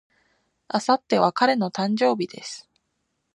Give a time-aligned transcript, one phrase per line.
[0.67, 2.67] 明後日は彼の誕生日です。